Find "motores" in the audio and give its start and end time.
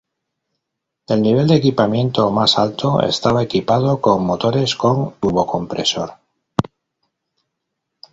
4.25-4.75